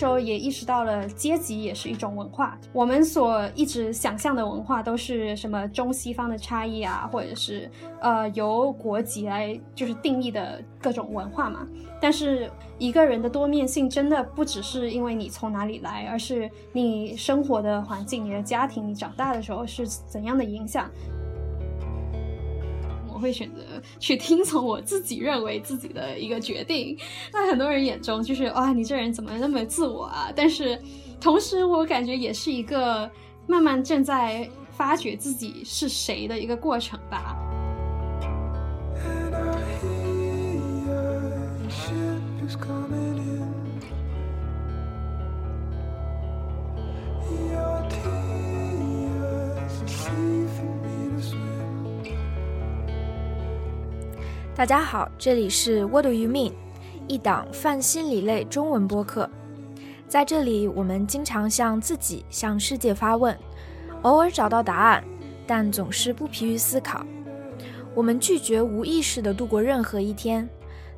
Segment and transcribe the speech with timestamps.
[0.00, 2.58] 时候也意识到了阶级也是一种文化。
[2.72, 7.70] 我们所一直想象的文化都是什么中西方的差异啊，或者是
[8.00, 11.66] 呃由国籍来就是定义的各种文化嘛。
[12.00, 20.90] 但是一个人的多面性真的不只是因为你从哪里来，而是你生活的环境、你的家庭、你长大的时候是怎样的影响。
[23.20, 23.60] 会选择
[23.98, 26.96] 去听从我自己认为自己的一个决定，
[27.32, 30.32] 在很多人眼中就是哇，你这人怎么那么自我啊？
[30.34, 30.80] 但是
[31.20, 33.10] 同时，我感觉也是一个
[33.46, 37.36] 慢慢正在发掘自己是谁的一个过程吧。
[54.60, 56.52] 大家好，这里是 What Do You Mean，
[57.08, 59.26] 一档泛心理类中文播客。
[60.06, 63.34] 在这里，我们经常向自己、向世界发问，
[64.02, 65.02] 偶尔找到答案，
[65.46, 67.06] 但总是不疲于思考。
[67.94, 70.46] 我们拒绝无意识地度过任何一天，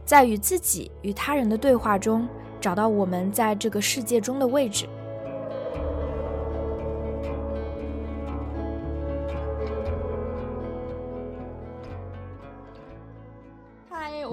[0.04, 2.26] 在与自己与他人的对话中，
[2.60, 4.88] 找到我们在这个世界中的位置。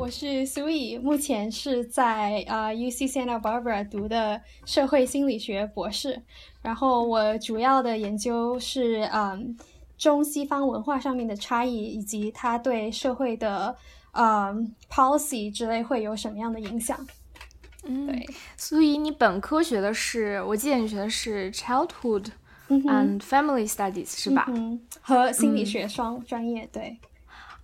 [0.09, 6.19] 我是 Sui，目前是在呃 UC Santa Barbara 读的社会心理学博士。
[6.63, 9.55] 然后我主要的研究是嗯
[9.99, 13.77] 中西方文化上面的差异，以及它对社会的
[14.13, 17.05] 嗯 policy 之类会有什么样的影响。
[17.83, 18.25] 嗯，对。
[18.57, 22.30] 所以你本科学的是，我记得你学的是 Childhood
[22.67, 24.47] and Family Studies 是吧？
[24.47, 26.97] 嗯，和心理学双专业，对。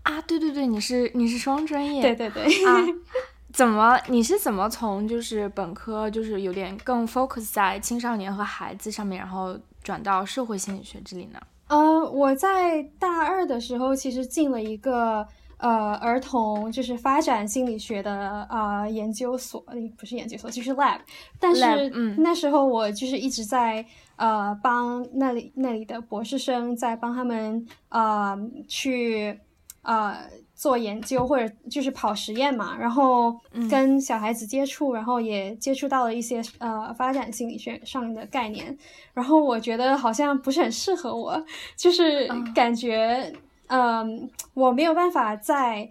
[0.06, 2.78] 啊，对对对，你是你是双专业，对对对啊，
[3.52, 11.40] 怎么你是怎么从就是本科就是有点更 focus 在青少年和孩子上面，然后转到社会心理学这里呢？
[11.70, 15.26] 呃，我在大二的时候其实进了一个
[15.58, 19.60] 呃儿童就是发展心理学的呃研究所，
[19.98, 21.00] 不是研究所就是 lab，
[21.40, 23.84] 但是那时候我就是一直在
[24.18, 28.38] 呃帮那里那里的博士生在帮他们呃
[28.68, 29.40] 去。
[29.86, 30.18] 呃，
[30.56, 38.76] 做研究或者就是跑实验嘛，然后跟小孩子接触，然后也接触到了一些呃发展心理学上的概念，
[39.14, 41.46] 然后我觉得好像不是很适合我，
[41.78, 43.32] 就是感觉
[43.68, 45.88] 嗯我没有办法在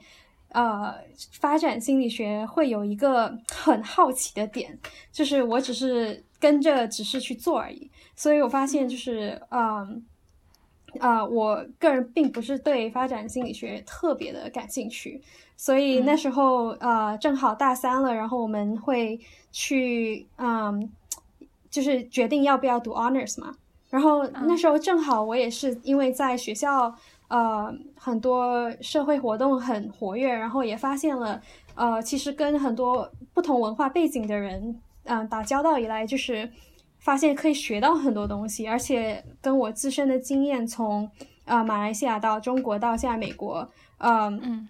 [0.48, 0.92] 呃
[1.32, 4.76] 发展心理学会有一个很好奇的点，
[5.12, 10.04] 就是我只是跟着只是去做而已，所以我发现就是嗯。
[11.00, 15.20] 啊，我个人并不是对发展心理学特别的感兴趣，
[15.56, 19.18] 所以那时候呃正好大三了，然后我们会
[19.52, 20.90] 去嗯，
[21.70, 23.54] 就是决定要不要读 honors 嘛。
[23.90, 26.94] 然后那时候正好我也是因为在学校
[27.28, 31.40] 呃很多社会活动很活跃，然后也发现了
[31.74, 36.50] 呃其实跟很多不同文化背景的人嗯打交道以来就是。
[37.04, 41.06] 发现可以学到很多东西，而且跟我自身的经验，从
[41.44, 44.66] 呃马来西亚到中国到现在美国，嗯，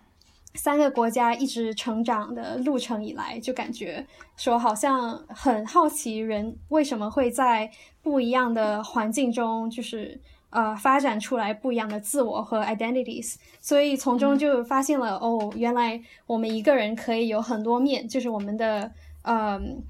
[0.55, 4.05] 三个国家一直成长的路程以来，就感觉
[4.37, 7.71] 说好像很好奇人为什么会在
[8.03, 18.91] 不一样的环境中，就是呃发展出来不一样的自我和 identities，所以从中就发现了哦，原来我们一个人可以有很多面，就是我们的
[19.23, 19.85] 嗯。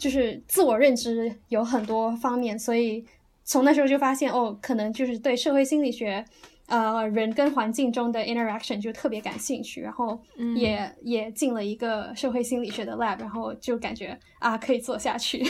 [0.00, 3.04] 就是自我认知有很多方面，所以
[3.44, 6.24] 从那时候就发现，哦，可能就是对社会心理学。
[6.70, 10.16] 呃，人跟环境中的 interaction 就特别感兴趣，然后
[10.54, 15.44] 也也进了一个社会心理学的 lab，然后就感觉啊，可以做下去。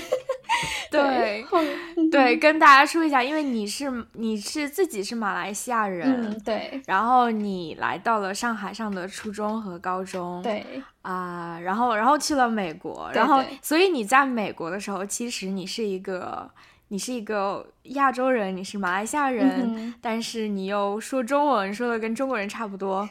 [0.91, 1.45] 对，
[2.11, 10.65] 对，跟大家说一下，因为你是你是自己是马来西亚人，对，然后你来到了上海上的初中和高中，对。
[11.03, 16.51] 啊，然后然后去了美国，然后所以你在美国的时候，其实你是一个。
[16.93, 23.09] 你是一个亚洲人，你是马来西亚人，但是你又说中文，说的跟中国人差不多，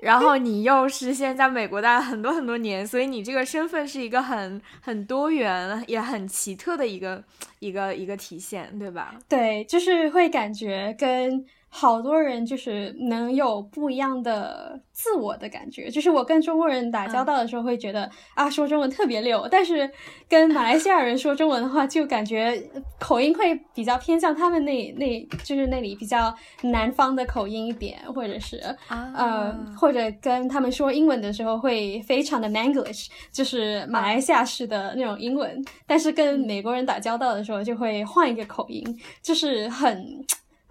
[0.00, 7.22] 然后你又是现在在美国待了很多很多年，所以你这个身份是一个很很多元也很奇特的一个
[7.58, 9.14] 一个一个体现，对吧？
[9.28, 19.88] 对，就是会感觉跟好多人就是能有不一样的自我的感觉，就是我跟中国人打交道的时候会觉得啊说中文特别溜，但是
[20.28, 22.60] 跟马来西亚人说中文的话就感觉
[22.98, 40.24] 口音会比较偏向他们那那就是那里比较南方的口音一点，或者是呃或者跟他们说英文的时候会非常的 Manglish，就是马来西亚式的那种英文，但是跟美国人打交道的时候就会换一个口音，就是很。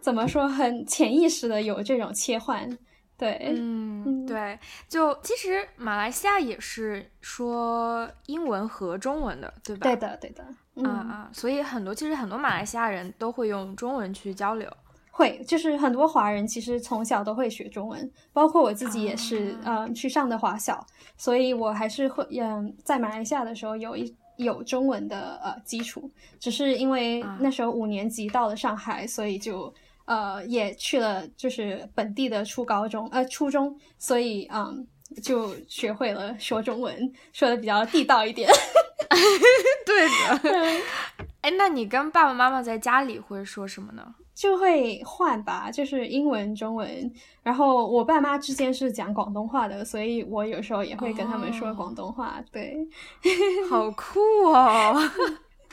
[0.07, 0.47] 怎么说？
[0.47, 2.65] 很潜意识的有这种切换，
[3.17, 4.57] 对，嗯，对，
[4.87, 9.83] 就其实马来西亚也是说英文和中文的，对吧？
[9.83, 10.43] 对的，对的，
[10.87, 14.71] 啊啊，所以很多其实很多马来西亚人都会用中文去交流，
[15.11, 20.87] 会，就是很多华人其实从小都会学中文，包括我自己也是，嗯，去上的华小，
[21.17, 29.73] 所以我还是会，嗯，在马来西亚的时候有一有中文的呃基础，只是因为那时候五年级到了上海，所以就。
[30.07, 34.87] 呃，也去了，就是本地的初高中，呃，初中，所以嗯，
[35.21, 38.49] 就学会了说中文，说的比较地道一点。
[39.85, 40.81] 对的。
[41.41, 44.15] 哎，那你跟爸爸妈妈在家里会说什么呢？
[44.33, 47.13] 就会换吧，就是英文、中文。
[47.43, 52.41] 然后我爸妈之间是讲广东话的，所以我有时候也会跟他们说广东话。
[52.49, 52.77] 对，
[53.69, 54.19] 好酷
[54.53, 54.95] 哦！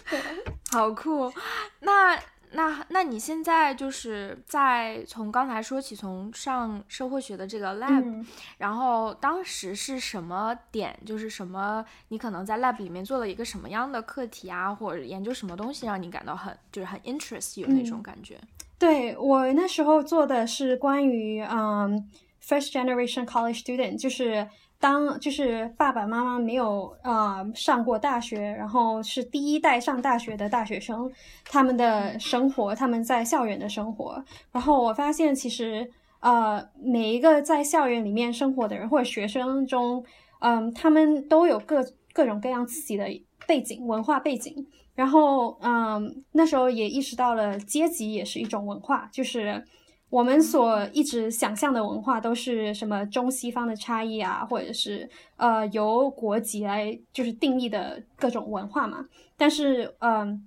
[0.72, 1.32] 好酷。
[1.78, 2.18] 那。
[2.54, 8.24] 那那你现在就是在从刚才说起，从上社会学的这个 lab，
[8.58, 18.40] 然后当时是什么点，就是什么你可能在 lab 里面做了一个什么样的课题啊，或者研究什么东西，让你感到很就是很 interest 有那种感觉？
[18.78, 22.10] 对我那时候做的是关于嗯
[22.42, 24.48] first generation college student，就是。
[24.80, 31.10] 当就是爸爸妈妈没有呃上过大学，然后是第一代上大学的大学生，
[31.46, 34.22] 他们的生活，他们在校园的生活，
[34.52, 35.90] 然后我发现其实
[36.20, 40.04] 呃每一个在校园里面生活的人或者学生中，
[40.40, 41.82] 嗯，他们都有各
[42.12, 43.06] 各种各样自己的
[43.46, 49.64] 背景文化背景，然后嗯那时候也意识到了阶级也是一种文化，就是。
[50.14, 59.04] 我们所一直想象的文化都是什么中西方的差异啊，或者是呃由国籍来就是定义的各种文化嘛。
[59.36, 60.46] 但是嗯，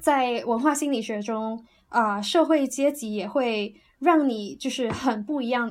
[0.00, 5.70] 在文化心理学中啊，社会阶级也会让你就是很不一样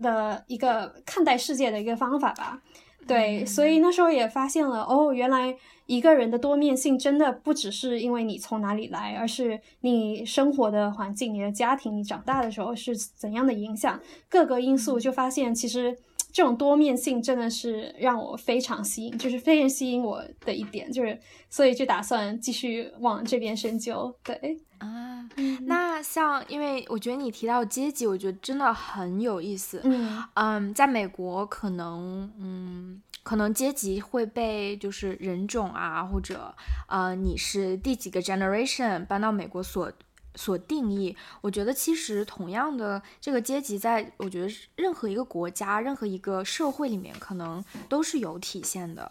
[0.00, 2.62] 的一个看待世界的一个方法吧。
[3.08, 5.56] 对，所以那时候也发现了哦，原来。
[5.88, 15.96] 一个人的多面性真的不只是因为你从哪里来，而是你生活的环境、你的家庭、你长大的时候是怎样的影响，各个因素就发现，其实
[16.38, 21.18] 这种多面性真的是让我非常吸引，就是非常吸引我的一点，就是
[21.50, 24.16] 所以就打算继续往这边深究。
[24.22, 25.28] 对啊，
[25.62, 29.80] 那像因为我觉得你提到阶级，我觉得真的很有意思。
[29.82, 33.02] 嗯嗯，在美国可能嗯。
[33.24, 36.54] 可能阶级会被就是人种啊，或者
[36.86, 39.92] 呃你是第几个 generation 搬到美国所
[40.38, 41.16] 所定义。
[41.40, 49.10] 我觉得其实同样的这个阶级，在我觉得任何一个国家、任何一个社会里面，可能都是有体现的。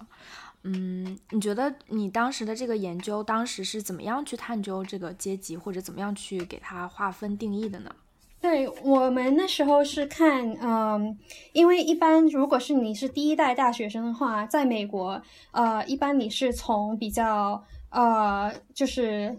[0.64, 7.94] 嗯，你觉得你当时的这个研究，当时是怎么样去探究这个阶级，或者怎么样去给它划分定义的呢？
[8.40, 11.18] 对我们那时候是看，嗯，
[11.54, 15.22] 因为一般如果是你是第一代大学生的话，在美国，
[15.52, 19.36] 呃，一般你是从比较，呃，就是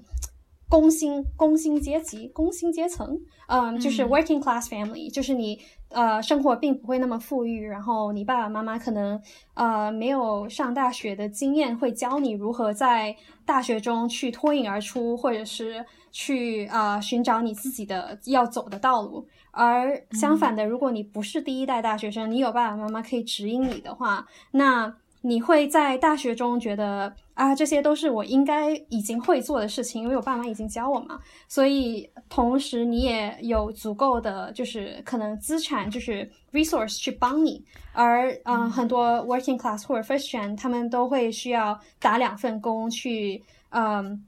[0.69, 5.59] 工薪工薪阶级、工薪阶层，嗯，就是 working class family，就是你。
[5.91, 9.19] 呃，生活并不会那么富裕，然后你爸爸妈妈可能
[9.55, 13.17] 呃没有上大学的经验，会教你如何在
[13.47, 19.27] 大学中去脱颖而出，或者是去啊寻找你自己的要走的道路。
[19.51, 24.95] 而相反的，如果你不是第一代大学生，你有爸爸妈妈可以指引你的话，那。
[25.29, 31.21] 你会在大学中觉得啊，这些都是我应该已经会做的事情，因为我爸妈已经教我嘛。
[31.47, 37.65] 所以同时你也有足够的就是可能资产，就是 resource 去帮你。
[37.93, 44.25] 而嗯，很多 working class 或者 first gen 他们都会需要打两份工去嗯。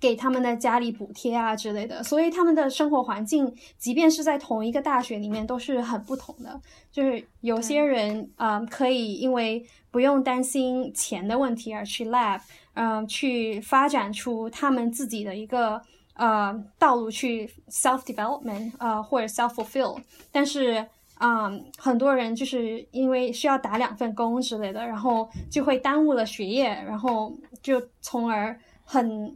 [0.00, 6.60] 给他们的家里补贴啊之类的，所以他们的生活环境，即便是在同一个大学里面，都是很不同的。
[6.92, 9.64] 就是有些人啊，可以因为
[9.94, 12.40] 不用担心钱的问题而去 lab，
[12.74, 15.80] 嗯，去发展出他们自己的一个
[16.14, 19.96] 呃道路去 self development，呃或者 self fulfill。
[20.32, 20.84] 但是
[21.14, 21.48] 啊，
[21.78, 27.32] 很多人就是因为需要打两份工之类的，然后就会耽误了学业，然后
[27.62, 29.32] 就从而很。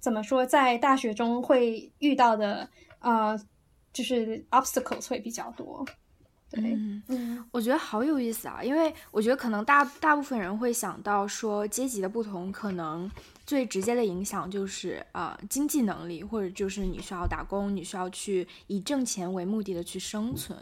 [0.00, 2.66] 怎么说，在大学中会遇到的
[3.00, 3.38] 呃
[3.92, 5.84] 就是 obstacles 会比较多。
[6.50, 6.99] 对，嗯，
[7.60, 13.10] 我觉得好有意思啊，因为我觉得可能大大部分人会想到说阶级的不同，可能
[13.44, 20.56] 最直接的影响就是啊经济能力，或者就是你需要打工，你需要去以挣钱为目的的去生存。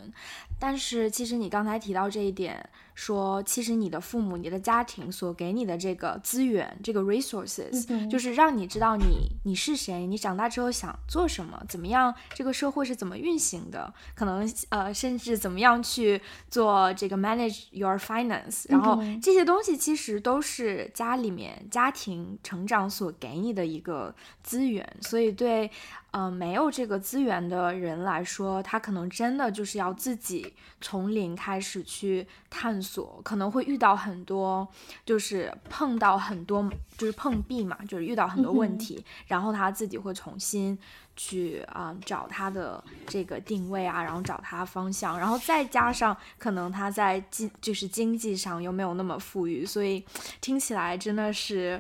[0.59, 2.69] 但是其实你刚才提到这一点。
[2.99, 24.13] 说，其实你的父母、你的家庭所给你的这个资源，这个 resources，就是让你知道你你是谁，你长大之后想做什么，怎么样，这个社会是怎么运行的，可能呃，甚至怎么样去做这个 manage your finance，然后这些东西其实都是家里面家庭成长所给你的一个
[24.43, 25.71] 资源，所以对。
[26.13, 34.67] 嗯，没有这个资源的人来说，他可能真的就是要自己从零开始去探索，可能会遇到很多，
[35.05, 40.77] 就是碰到很多，就是碰壁嘛，就是遇到很多问题，然后他自己会重新
[41.15, 50.03] 去啊找他的这个定位啊，然后找他方向，然后再加上可能他在经就是经济上又没有那么富裕，所以
[50.41, 51.79] 听起来真的是。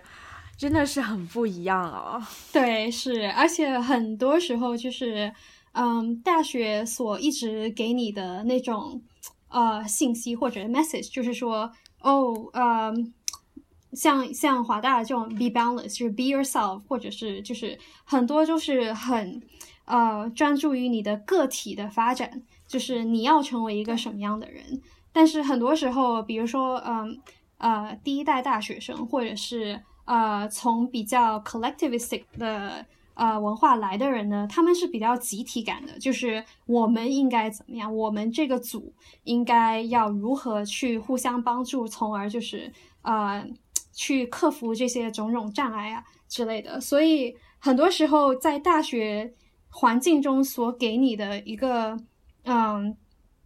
[0.58, 2.20] 真的是很不一样哦，
[2.52, 5.32] 对，是，而且很多时候就是，
[5.70, 9.00] 嗯，大学所一直给你的那种，
[9.50, 12.92] 呃，信息或者 message，就是说，哦，呃，
[13.92, 19.40] 像像华大这种 be balanced，就是 be yourself，或者是就是很多就是很，
[19.84, 27.16] 呃，专注于你的个体的发展，就是你要成为一个什么样的人，但是很多时候，比如说，嗯，
[27.58, 29.80] 呃，第一代大学生或者是。
[30.08, 38.90] 呃，从比较 collectivistic 的呃文化来的人呢，他们是比较集体感的，就是我们应该怎么样，我们这个组
[39.24, 42.72] 应该要如何去互相帮助，从而就是
[43.02, 43.46] 呃
[43.92, 46.80] 去克服这些种种障碍啊之类的。
[46.80, 49.34] 所以很多时候在大学
[49.68, 51.94] 环境中所给你的一个
[52.44, 52.96] 嗯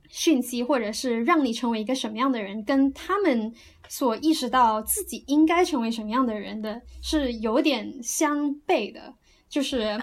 [0.09, 3.53] 讯息，或者是让你成为一个什么样的人，跟他们。
[3.99, 9.13] 所意识到自己应该成为什么样的人的是有点相悖的，
[9.51, 10.01] 就是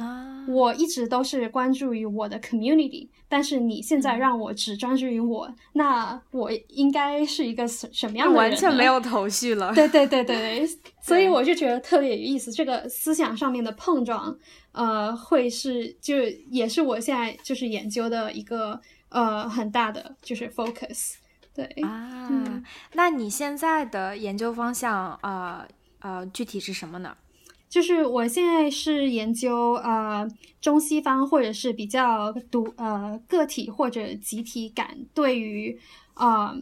[0.47, 8.51] 我一直都是关注于我的 community，但是你现在让我只专注于我，那我应该是一个什什么样的人？
[8.51, 9.73] 完全没有头绪了。
[9.73, 10.69] 对对对对，
[11.01, 14.37] 所以我就觉得特别有意思，这个思想上面的碰撞，
[14.71, 16.15] 呃，会是就
[16.51, 18.79] 也是我现在就是研究的一个
[19.09, 21.15] 呃很大的就是 focus。
[21.67, 22.63] 对啊，
[22.93, 25.67] 那你现在的研究方向呃
[25.99, 27.17] 呃具体是什么呢？
[27.67, 30.27] 就是我现在是研究呃
[30.61, 35.77] 中西方或者是比较独呃个体或者集体感对于
[36.13, 36.57] 呃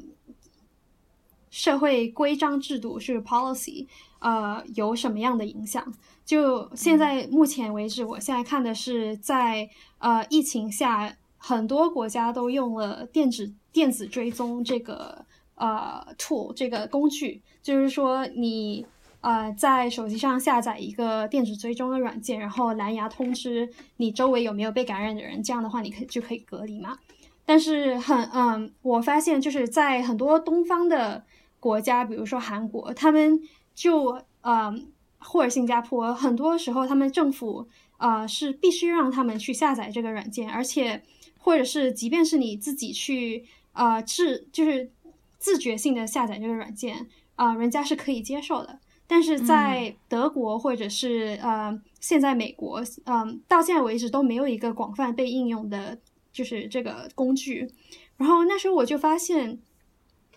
[1.50, 3.88] 社会规章制度是 policy
[4.20, 5.94] 呃有什么样的影响？
[6.25, 13.54] 就现在目前为止，我现在看的是在呃疫情下，很多国家都用了电子。
[13.78, 18.84] 电子追踪这个呃 tool 这个工具，就是说你
[19.22, 26.98] 呃在手机上下载一个电子追踪的软件，然后蓝牙通知你周围有没有被感染的人，这样的话你可以就可以隔离嘛。
[27.46, 31.24] 但是很嗯，我发现就是在很多东方的
[31.60, 33.40] 国家，比如说韩国，他们
[33.76, 37.68] 就嗯或者新加坡，很多时候他们政府
[37.98, 41.04] 呃是必须让他们去下载这个软件，而且
[41.38, 43.46] 或者是即便是你自己去。
[43.78, 44.92] 呃，自就是
[45.38, 48.80] 自觉性的下载这个软件啊，人家是可以接受的。
[49.06, 55.98] 但是在德国或者是呃，现在美国，嗯，到现在为止都没有一个广泛被应用的，
[56.34, 57.72] 就是这个工具。
[58.18, 59.60] 然后那时候我就发现，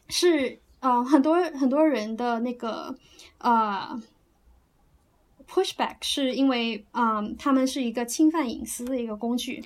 [0.09, 2.95] 是呃，很多很多人的那个
[3.39, 4.01] 呃
[5.49, 9.65] pushback 是因为嗯，他们是一个侵犯隐私的一个工具，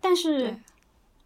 [0.00, 0.56] 但是。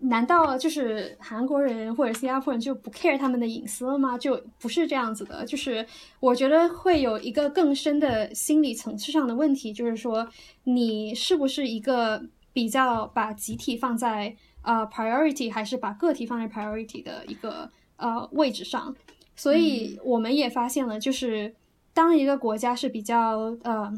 [0.02, 4.16] 难道就是韩国人或者新加坡人就不 care 他们的隐私了吗？
[4.16, 5.44] 就不是这样子的。
[5.44, 5.86] 就是
[6.20, 10.26] 我觉得会有一个更深的心理层次上的问题，就是说
[10.64, 18.96] 你是不是一个比较把集体放在呃 priority，还是把个体放在 priority 的一个呃位置上？
[19.36, 21.54] 所以我们也发现了，就是
[21.92, 23.92] 当一个国家是比较呃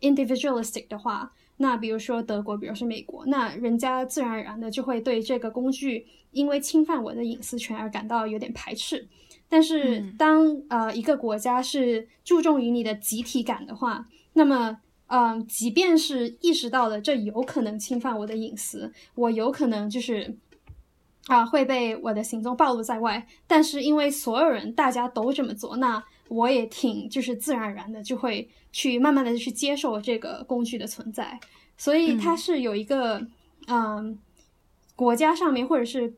[0.00, 1.32] individualistic 的话。
[1.58, 9.08] 那比如说德国，比如说美国，那人家自然而然的就会对这个工具因为侵犯我的隐私权而感到有点排斥。
[9.48, 20.36] 但是当呃一个国家是注重于你的集体感的话，那么嗯，即便是意识到了这有可能侵犯我的隐私，我有可能就是
[21.28, 28.48] 啊会被我的行踪暴露在外，但是因为所有人大家都这么做，那我也挺就是自然而然的就会。
[28.72, 31.40] 去慢慢的去接受这个工具的存在，
[31.78, 33.26] 所以它是有一个
[33.68, 34.18] 嗯
[34.94, 36.12] 国家上面或者是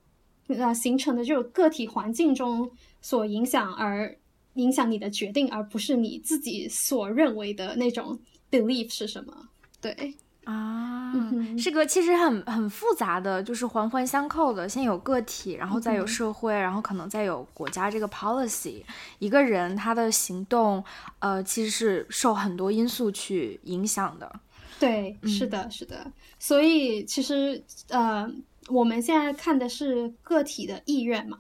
[0.48, 2.68] 呃形成的这种个体环境中
[3.00, 4.18] 所影响而
[4.54, 8.18] 影响你的决定，而不是你自己所认为的那种
[8.50, 9.50] belief 是什么？
[9.80, 10.16] 对。
[10.50, 11.12] 啊，
[11.58, 14.66] 是个其实很很复杂的，就是环环相扣的。
[14.66, 18.82] 先有个体，然后再有社会，然后可能再有国家这个 policy。
[19.18, 20.82] 一个人他的行动，
[21.18, 24.40] 呃，其实是受很多因素去影响的。
[24.80, 26.10] 对，是的，是的。
[26.38, 28.26] 所以其实呃，
[28.68, 31.36] 我们现在看的是个体的意愿嘛，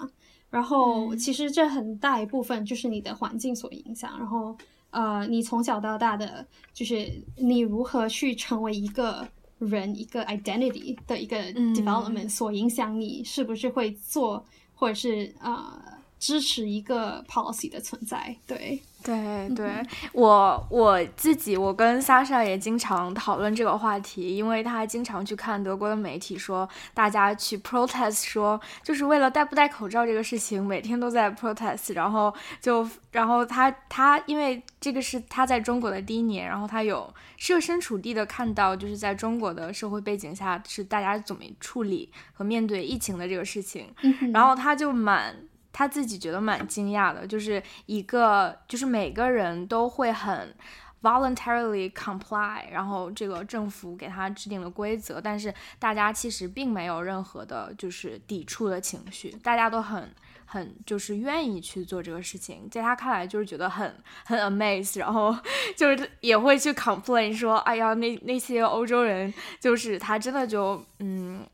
[0.50, 4.54] 然后其实这很大一部分就是你的环境所影响，然后。
[4.90, 9.28] 呃，你从小到大的就是你如何去成为一个
[9.58, 11.36] 人，一个 identity 的一个
[11.74, 15.80] development 所影响你是不是会做，或者是呃
[16.18, 18.82] 支持一个 policy 的存在，对。
[19.04, 19.80] 对对，
[20.12, 43.86] 我我自己，我跟 Sasha 也经常讨论这个话题，因为他经常去看德国的媒体，说大家去 protest，说就是为了戴不戴口罩这个事情，每天都在 protest，然后就然后他他因为这个是他在中国的第一年，然后他有设身处地的看到，就是在中国的社会背景下是大家怎么处理和面对疫情的这个事情，
[44.34, 45.36] 然后他就蛮。
[45.78, 50.52] 他自己觉得蛮惊讶的，就是一个就是每个人都会很
[51.00, 60.12] voluntarily comply，然后这个政府给他制定了规则，但是大家其实并没有任何的就是抵触的情绪，大家都很
[60.46, 63.94] 很就是愿意去做这个事情，在他看来就是觉得很
[64.24, 65.32] 很 amazed，然后
[65.78, 71.46] 就是也会去 complain 说，哎呀，那那些欧洲人就是他真的就嗯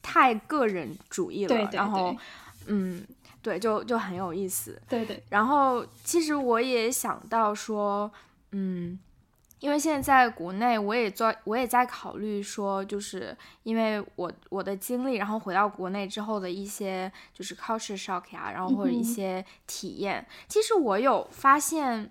[0.00, 2.16] 太个人主义了，然后
[2.68, 3.04] 嗯。
[3.40, 4.80] 对，就就很有意思。
[4.88, 5.22] 对对。
[5.30, 8.10] 然后，其实我也想到说，
[8.50, 8.98] 嗯，
[9.60, 22.10] 因为现在在国内，我也做，我也在考虑说，就是因为我我的经历，然后回到国内之后的一些就是 culture shock 呀，然后或者一些体验，其实我有发现，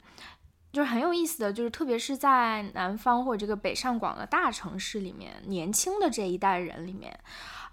[0.72, 7.20] 就是很有意思的，就是特别是在南方或者这个北上广的大城市里面，年轻的这一代人里面。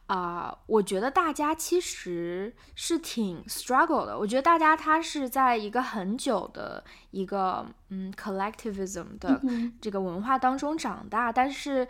[0.06, 4.18] 啊，我觉得大家其实是挺 struggle 的。
[4.18, 9.40] 我觉得大家他是在一个很久的一个嗯 collectivism 的
[9.80, 11.88] 这个文化当中长大，但是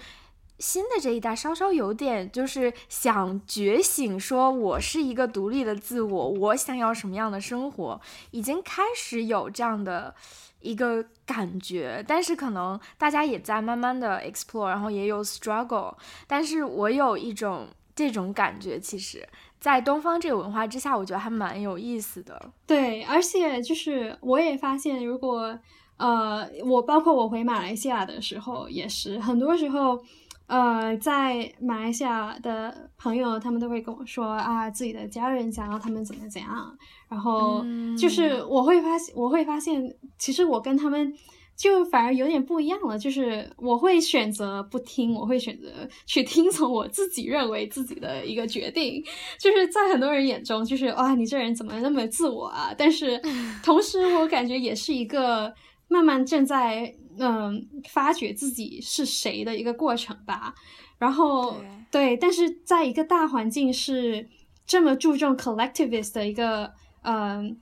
[0.60, 8.00] 新的这一代稍稍有点就是想觉醒，说我是一个独立的自我，我想要什么样的生活，
[8.30, 10.14] 已经开始有这样的
[10.60, 12.04] 一个感觉。
[12.06, 15.96] 但是可能大家也在慢慢的 explore，然后也有 struggle。
[16.28, 17.66] 但是我有一种。
[17.94, 19.26] 这种感觉，其实，
[19.60, 22.50] 在东方这个文化之下，我觉得还蛮有意思的。
[22.66, 25.58] 对，而且就是我也发现，如果
[25.96, 30.02] 呃，我包括我回马来西亚的时候，也是很多时候，
[30.46, 36.76] 呃，在马来西亚的朋友，他们都会跟我说啊，自己的家人想要他们怎么怎样，
[37.08, 37.64] 然后
[37.96, 41.14] 就是我会发现，我会发现，其实我跟他们。
[41.56, 45.68] 就反而有点不一样了，就是我会选择不听，我会选择
[46.04, 49.02] 去听从我自己认为自己的一个决定。
[49.38, 52.74] 就是在很多人眼中，就是哇，你这人怎么那么自我啊？
[52.76, 53.20] 但是
[53.62, 55.54] 同时，我感觉也是一个
[55.86, 60.52] 慢慢正在嗯发掘自己是谁的一个过程吧。
[60.98, 61.56] 然后
[61.88, 64.28] 对，但是在一个大环境是
[64.66, 67.56] 这么注重 collectivist 的一个嗯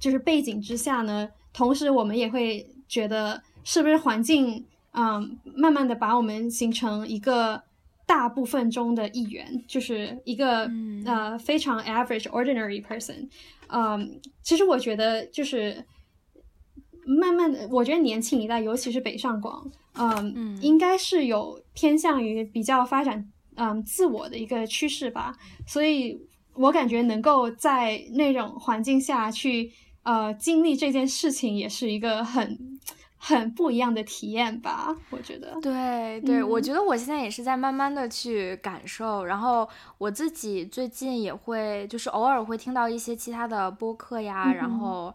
[0.00, 2.68] 就是背景之下呢，同时我们也会。
[2.88, 7.62] 觉得是不是环境，嗯，慢慢的把我们形成一个
[8.06, 10.70] 大部分中的一员，就是一个
[11.04, 13.28] 呃非常 average ordinary person，
[13.68, 15.84] 嗯，其实我觉得就是
[17.04, 26.16] 慢慢的，我觉得年轻一代，尤其是北上广，嗯，应该是有偏向于比较发展嗯自我的一个趋势吧，所以
[26.54, 29.72] 我感觉能够在那种环境下去。
[30.06, 32.78] 呃，经历这件事情也是一个很
[33.18, 35.58] 很不一样的体验吧，我觉得。
[35.60, 45.14] 对对，我觉得我现在也是在慢慢的去感受，然后我自己最近也会就是偶尔会听到一些其他的播客呀，然后。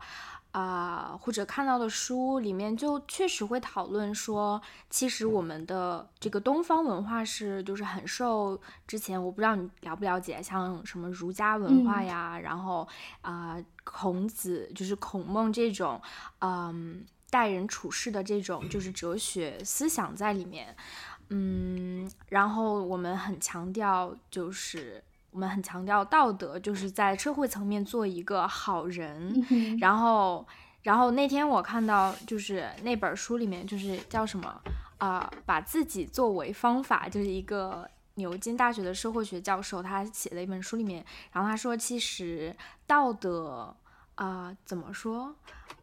[0.52, 12.86] 啊，或者看到的书里面就确实会讨论说，其实我们的这个东方文化是就是很受之前我不知道你了不了解，像什么儒家文化呀，然后
[13.22, 16.02] 啊孔子就是孔孟这种，
[16.40, 20.76] 嗯待人处事的这种就是哲学思想在里面，
[21.30, 25.04] 嗯，然后我们很强调就是。
[25.32, 29.46] 我们很强调道德，就是在社会层面做一个好人。
[29.80, 30.46] 然后，
[30.84, 34.62] 然后那天我看到，就是那本书里面，就是叫什么
[34.98, 35.32] 啊？
[35.46, 43.76] 把自己作为方法，就是一个牛津大学的社会学教授，他写的一本书里面，然后他说，其实道德
[44.16, 45.36] 啊，怎么说，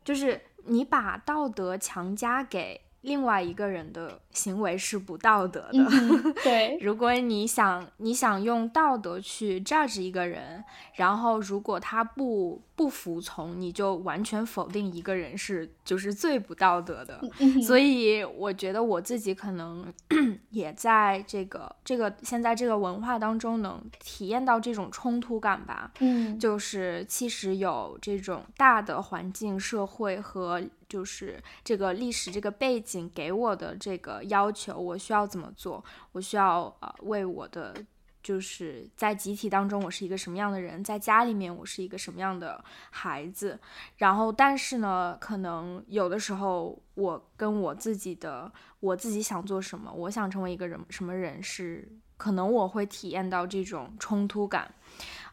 [0.05, 2.83] 就是你把道德强加给。
[3.03, 5.87] 另外一个人的行为是不道德的。
[6.43, 17.21] 对，如果你想你想用道德去 judge 一个人，然后如果他不不服从，你就完全否定一个人是就是最不道德的。
[17.67, 19.93] 所以我觉得我自己可能
[20.51, 25.91] 也在这个这个现在这个文化当中能体验到这种冲突感吧。
[25.99, 30.63] 嗯，就是其实有这种大的环境、社会和。
[30.89, 35.85] 就是这个历史这个背景给我的这个要求，我需要怎么做？
[36.13, 37.75] 我需要呃为我的
[38.23, 43.59] 就是在集体当中我是一个什么样的人，在家里面我是一个什么样的孩子。
[43.97, 54.75] 然后，但是呢，可能有的时候我跟我自己的我自己想做什么，我想成为一个人什么人，是可能我会体验到这种冲突感。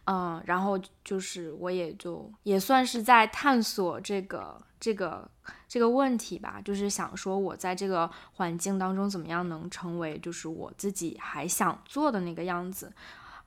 [0.05, 5.27] 嗯，然后就是我也就也算是在探索这个这个
[5.67, 12.93] 这个问题吧，就是想说我在这个环境当中怎么样能成为就是我自己还想做的那个样子。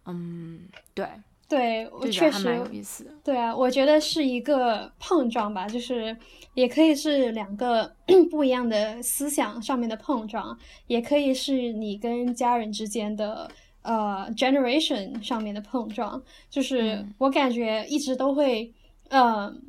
[0.07, 0.63] 嗯，
[0.95, 1.07] 对
[1.49, 3.07] 对，我确实有意思。
[3.23, 6.17] 对啊，我觉得是一个碰撞吧，就是
[6.55, 7.95] 也可以是两个
[8.29, 13.49] 不一样的思想上面的碰撞，也可以是你跟家人之间的。
[13.83, 16.21] 呃，generation 上面的碰撞，
[16.51, 18.71] 就是我感觉一直都会，
[19.09, 19.63] 嗯，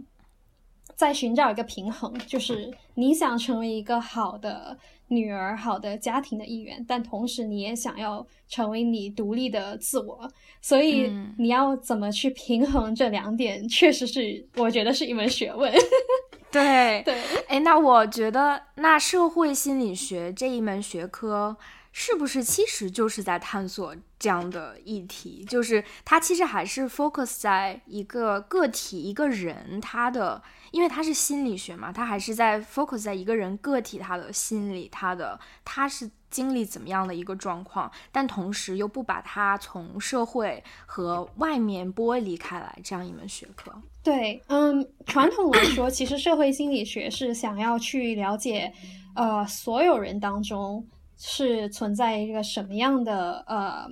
[1.00, 10.30] 在寻找一个平衡，就是你想成为一个好的女儿、好的家庭的一员，但同时你也想要成为你独立的自我，
[10.62, 15.74] 所以你要怎么去平衡这两点，确实是我觉得是一门学问。
[16.52, 17.16] 对对，
[17.48, 21.56] 哎，那我觉得那社会心理学这一门学科。
[21.92, 25.44] 是不是其实就是在探索这样的议题？
[25.48, 43.74] 就是它其实还是 focus 在一个个体、一个人他的，因为它是心理学嘛，它还是在 focus 在一个人个体他的心理，他的他是经历怎么样的一个状况，但同时又不把它从社会和外面剥离开来，这样一门学科。
[44.04, 48.72] 对，嗯，传统来说，其实社会心理学是想要去了解，
[49.16, 50.88] 呃，所有人当中。
[51.22, 53.86] 是存在一个什么样的呃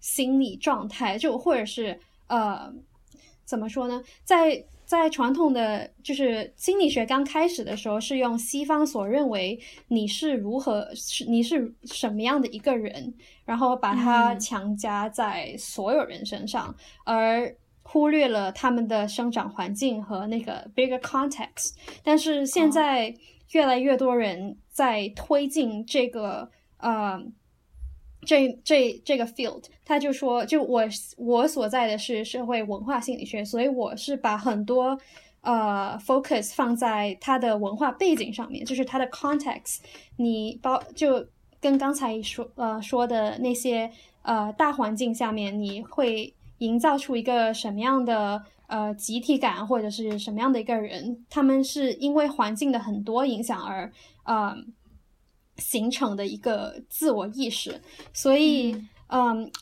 [0.00, 1.16] 心理状态？
[1.16, 2.70] 就或者是呃
[3.44, 4.02] 怎么说呢？
[4.24, 16.74] 在在传统的就是心理学刚开始的时候，是用西方所认为你是如何是你是什么样的一个人，然后把它强加在所有人身上，
[17.04, 21.74] 而忽略了他们的生长环境和那个 bigger context。
[22.02, 23.14] 但是现在。
[23.52, 27.22] 越来越多人在推进这个呃，
[28.26, 30.82] 这这这个 field，他就说，就我
[31.16, 34.98] 我所在的是社会文化心理学，所以我是把很多
[35.42, 39.78] 呃 focus 放在他的文化背景上面，就是他的 context。
[40.16, 41.26] 你包就
[41.60, 43.90] 跟刚才说呃说的那些
[44.22, 48.42] 呃大环境下面，你会营造出一个什么样的？
[48.72, 53.92] 呃，集体感或者是什么样的一个人，他们是因为环境的很多影响而
[54.24, 54.56] 呃
[55.58, 57.78] 形成的一个自我意识。
[58.14, 58.74] 所以，
[59.08, 59.52] 嗯，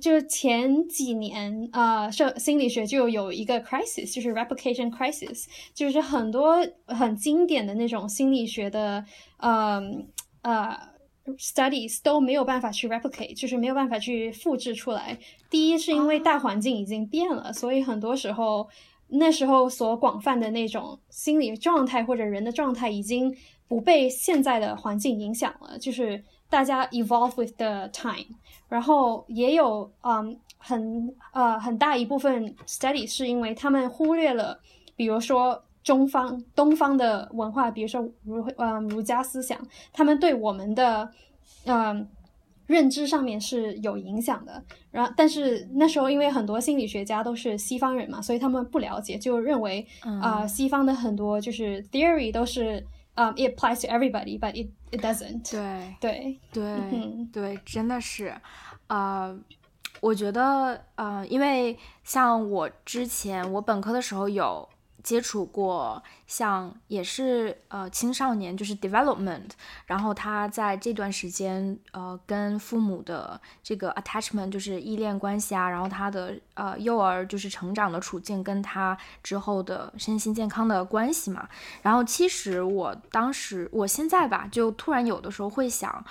[0.00, 9.04] 就前几年呃，社心理学就有一个 crisis，就是 replication crisis，就是很多很经典的那种心理学的，
[9.36, 10.08] 嗯
[10.42, 10.97] 呃。
[11.36, 15.18] Studies 都没有办法去 replicate，就是没有办法去复制出来。
[15.50, 18.68] 第一是因为大环境已经变了，所以很多时候
[19.08, 23.36] 那时候所广泛的那种心理状态或者人的状态已经
[23.66, 28.26] 不被现在的环境影响了，就是大家 evolve with the time。
[28.68, 34.58] 然后也有嗯很呃很大一部分 study 是因为他们忽略了，
[34.96, 35.62] 比如说。
[35.88, 39.58] 中方、东方的文化，比如说儒，嗯，儒家思想，
[39.90, 41.10] 他们对我们的，
[41.64, 42.06] 嗯，
[42.66, 44.62] 认知上面是有影响的。
[44.90, 49.86] 然后，但是那时候因为很多心理学家都是西方人嘛，所以他们不了解，就认为
[50.20, 55.50] 啊，西方的很多就是 theory 都是，嗯，it applies to everybody，but it it doesn't。
[55.50, 58.34] 对对对对，真的是，
[58.88, 59.34] 啊，
[60.02, 64.68] 我觉得，呃，因为像我之前我本科的时候有。
[65.02, 69.50] 接触过，像也是呃青少年，就是 development，
[69.86, 81.48] 然后他在这段时间呃跟父母的这个 attachment，就是依恋关系啊，然后他的呃幼儿就是成长的处境，跟他之后的身心健康的关系嘛。
[81.82, 86.04] 然后其实我当时，我现在吧，就突然有的时候会想。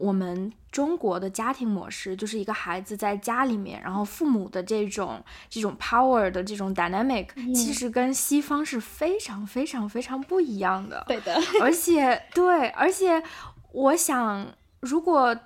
[0.00, 11.04] 我们中国的家庭模式，就是一个孩子在家里面，然后父母的这种这种 power 的这种 dynamic，其实跟西方是非常非常非常不一样的。
[11.06, 13.22] 对的，而且对，而且
[13.72, 14.46] 我想，
[14.80, 15.36] 如果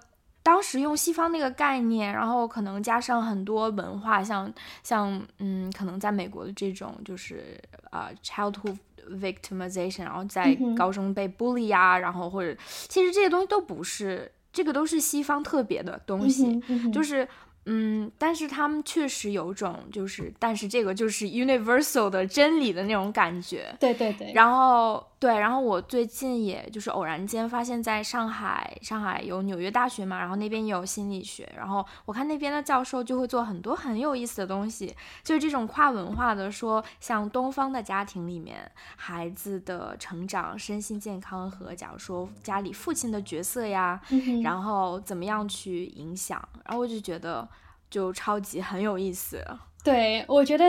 [0.45, 4.53] 当时用西方那个概念，然后可能加上很多文化，像
[4.85, 8.79] 像嗯，可能在美国的这种就是啊，childhood
[9.11, 12.57] victimization，然后在高中被 bully 呀，然后或者
[12.89, 14.31] 其实这些东西都不是。
[14.55, 16.59] 这个都是西方特别的东西，
[16.91, 17.29] 就是。
[17.67, 23.75] 嗯，但是他们确实有种，就是，但是这个就是 universal 的真理的那种感觉。
[23.81, 24.31] 对对对。
[24.35, 43.99] 然后，对，然后我最近也就是偶然间发现，在上海，上海有纽约大学嘛，然后那边也有心理学，然后我看那边的教授就会做很多很有意思的东西，就是这种跨文化的，说像东方的家庭里面，孩子的成长、身心健康和假如说家里父亲的角色呀，
[44.43, 47.49] 然后怎么样去影响，然后我就觉得。
[47.91, 49.41] 就超级很有意思，
[49.85, 50.65] 对我觉得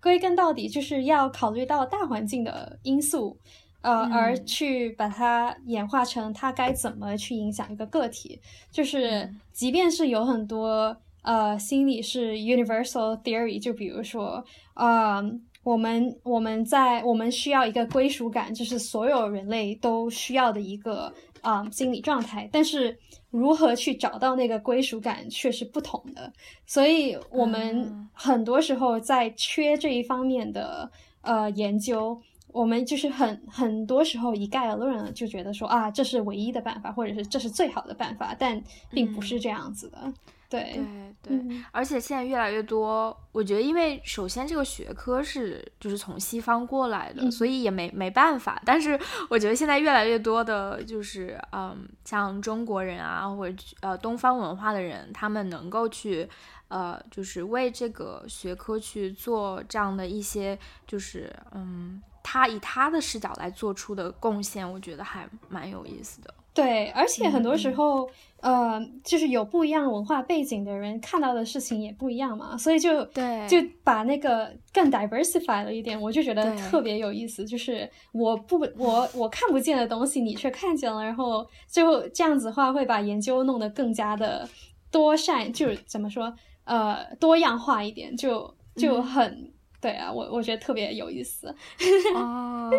[0.00, 3.38] 归根到底就是要考虑到大环境的因素，
[3.82, 8.40] 呃，而去把它演化成它该怎么去影响一个个体。
[8.70, 15.22] 就是即便是有很多呃心理是 universal theory，就比如说，呃，
[15.62, 22.98] 我们我们在我们需要一个归属感，就是所有人类都需要的一个啊心理状态，但是。
[23.32, 26.30] 如何去找到那个归属感却是不同的，
[26.66, 30.90] 所以我们很多时候在缺这一方面的
[31.22, 32.20] 呃研究，
[32.52, 40.12] 我们就是很很多时候一概而论了，就觉得说啊这是唯一的办法，或者是这是最好的办法，但并不是这样子的。
[40.50, 40.78] 对
[41.22, 48.60] 对对，而且现在越来越多，我觉得，因为首先这个学科是就是从西方过来的，所以也没没办法。
[48.66, 56.28] 但是我觉得现在越来越多的，就是嗯，像中国人啊，或者呃东方文化的人，他们能够去
[56.68, 66.32] 呃，就是为这个学科去做这样的一些，就是嗯，他以他的视角来做出的贡献，我觉得还蛮有意思的。
[66.54, 68.06] 对，而且很多时候，
[68.42, 77.46] 呃，就是有不一样文化背景的人看到的事情也不一样嘛，所以就对，就把那个更 diversify 了一点，我就觉得特别有意思。
[77.46, 84.46] 就是我不我我看不见的东西，你却看见了，然后就这样子的话，会把研究弄得更加的
[84.90, 89.50] 多善，就是怎么说，呃，多样化一点，就就很。
[89.82, 91.52] 对啊，我我觉得特别有意思
[92.14, 92.70] 哦。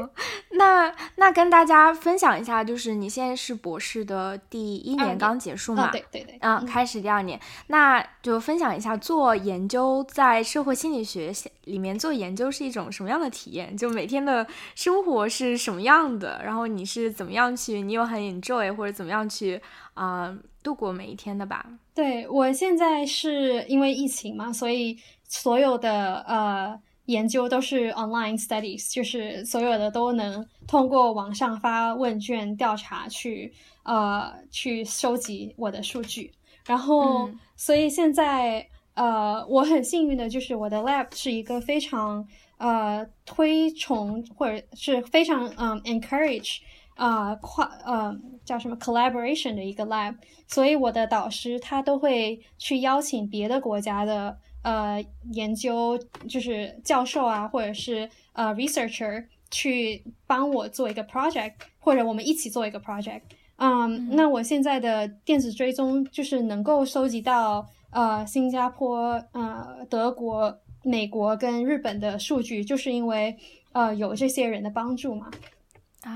[0.52, 5.92] 那那跟大家分享一下，就是你现在是博士的第一年刚结束嘛？
[5.92, 7.38] 对对对，嗯，开始第二年，
[7.68, 11.34] 那就分享一下做研究在社会心理学
[11.66, 13.76] 里面做研究是一种什么样的体验？
[13.76, 16.42] 就每天的生活是什么样的？
[16.42, 17.82] 然后你是怎么样去？
[17.82, 19.60] 你有很 enjoy 或者怎么样去
[19.94, 21.66] 啊度过每一天的吧？
[21.94, 26.80] 对我现在是因为疫情嘛，所以所有的呃。
[27.06, 33.52] 研究都是 online studies，就是所有的都能通过网上发问卷调查去
[33.84, 36.32] 呃去收集我的数据，
[36.66, 42.26] 然后所以现在呃我很幸运的就是我的 lab 是一个非常
[42.58, 46.60] 呃推崇或者是非常嗯 encourage
[46.96, 50.16] 啊跨呃叫什么 collaboration 的一个 lab，
[50.48, 54.38] 所以我的导师他都会去邀请别的国家的。
[54.64, 63.22] 呃，研究就是教授啊，或者是呃 researcher 去帮我做一个 project，或者我们一起做一个 project。
[63.58, 73.38] 嗯，那我现在的电子追踪就是能够收集到呃新加坡、呃德国、美国跟日本的数据，就是因为
[73.74, 75.30] 呃有这些人的帮助嘛。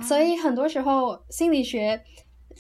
[0.02, 2.02] 所以很多时候心理学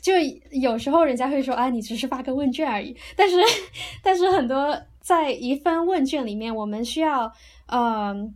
[0.02, 0.14] 就
[0.52, 3.38] 有时候人家会说啊，你只是发个问卷而已，但是
[4.04, 4.78] 但是很多。
[5.08, 7.32] 在一份问卷里面，我们需要，
[7.68, 8.36] 嗯，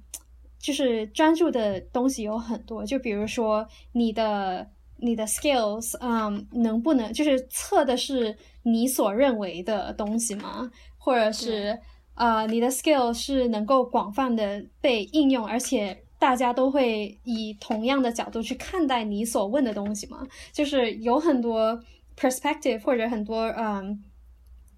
[0.58, 2.86] 就是专注的东西有很多。
[2.86, 10.72] 就比如说你的你的 skills，嗯，能不能就是测的是你所认为的东西吗？
[10.98, 11.78] 或者是
[12.16, 20.26] 呃，你的 skill 是能够广泛的被应用，而且大家都会以同样的角度去看待你所问的东西吗？
[20.54, 21.78] 就是有很多
[22.18, 24.02] perspective 或者很多嗯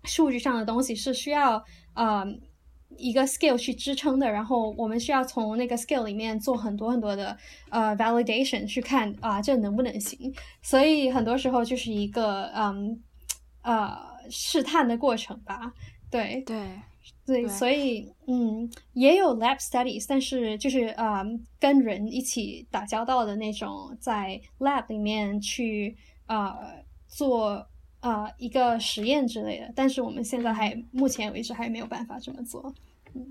[0.06, 1.64] 数据上的东西是需要。
[1.94, 2.26] 呃，
[2.98, 7.36] 一个 skill 去支撑的，然后我们需要从那个 skill 里面做很多很多的
[7.70, 10.34] 呃 validation 去看啊，这能不能行？
[10.62, 13.02] 所以很多时候就是一个嗯
[13.62, 13.98] 呃
[14.30, 15.74] 试探的过程吧。
[16.12, 16.68] 对对
[17.26, 21.24] 对，所以嗯也有 lab studies，但是就是呃
[21.60, 26.56] 跟人一起打交道的那种，在 lab 里面去呃
[27.08, 27.68] 做。
[28.04, 32.72] 呃一个实验之类的，但是我们现在还目前为止还没有办法这么做。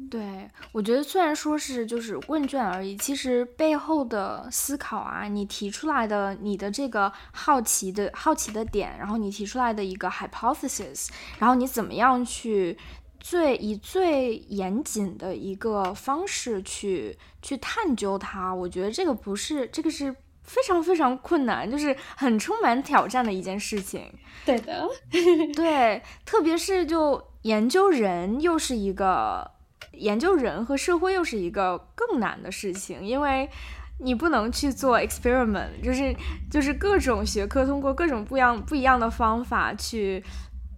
[0.08, 11.08] 对，我觉得虽然说是就是问卷而已，其实背后的思考啊，你提出来的你的这个好奇的好奇的点，然后你提出来的一个 hypothesis，
[11.38, 12.78] 然后你怎么样去
[13.18, 24.12] 最以最严谨的一个方式去去探究它，我觉得这个不是这个是非常非常困难，就是很充满挑战的一件事情。
[24.44, 24.88] 对的，
[25.54, 29.50] 对，特别是就研究人又是一个。
[29.94, 33.48] 研究人和社会又是一个更难的事情，因为
[33.98, 36.14] 你不能去做 experiment，就是
[36.50, 40.24] 就是各种学科通过各种不一样不一样的方法去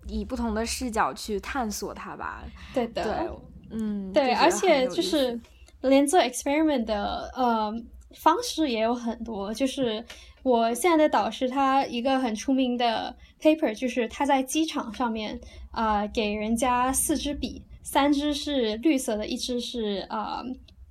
[0.09, 2.42] 以不同的视角去探索它吧。
[2.72, 3.31] 对的，对，
[3.70, 5.38] 嗯，对，而且就是
[5.83, 7.72] 连做 experiment 的呃
[8.14, 9.53] 方式也有很多。
[9.53, 10.05] 就是
[10.42, 17.62] 我现在的导师他一个很出名的 paper，就是他在机场上面啊给人家四支笔。
[17.83, 20.42] 三支是绿色的，一支是呃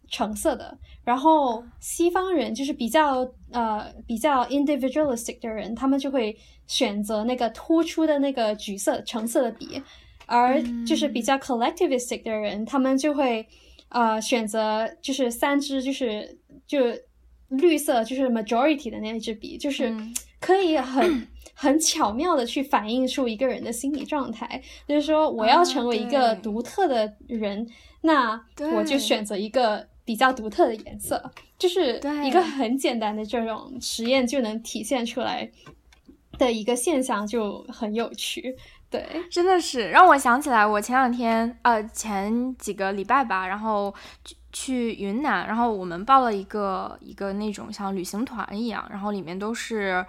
[0.07, 0.77] 橙色的。
[1.03, 9.81] 然后西方人就是比较呃比较 individualistic 的人，他们就会选择那个突出的那个橘色橙色的笔，
[10.27, 13.45] 而就是比较 collectivistic 的人，他们就会
[13.89, 16.79] 呃选择就是三支就是就
[17.57, 19.95] 绿色就是 majority 的那一支笔，就是
[20.39, 21.27] 可以很。
[21.55, 27.65] 很巧妙的去反映出一个人的心理状态，就是说我要成为一个独特的人，
[28.01, 28.43] 那
[28.75, 35.49] 我就选择一个比较独特的颜色，就是一个很简单的这种实验就能体现出来
[36.39, 38.57] 的一个现象，就很有趣。
[38.89, 43.93] 对，真的是让我想起来，我前两天呃前几个礼拜吧，然后
[44.53, 50.05] 去云南，然后我们报了一个一个那种像旅行团一样，然后里面都是。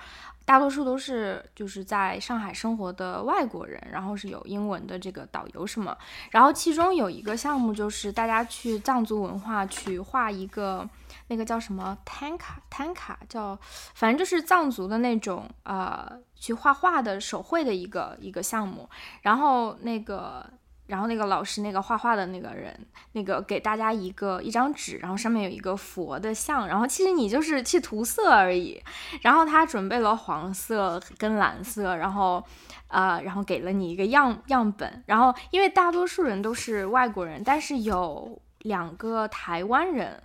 [0.46, 5.96] 大多数都是就是在上海生活的外国人，然后是有英文的这个导游什么，
[6.32, 10.86] 然后其中有一个项目就是大家去藏族文化去画一个
[11.28, 13.58] 那个叫什么 tanka tanka 叫，
[13.94, 18.86] 反正就是藏族的那种呃去画画的手绘的一个一个项目，
[19.22, 20.46] 然后那个。
[20.86, 22.78] 然后那个老师，那个画画的那个人，
[23.12, 28.82] 那个给大家一个一张纸，然后上面有一个佛的像，然后其实你就是去涂色而已。
[29.22, 32.44] 然后他准备了黄色跟蓝色，然后，
[32.88, 35.02] 呃，然后给了你一个样样本。
[35.06, 40.22] 然后因为大多数人都是外国人，但是有两个台湾人，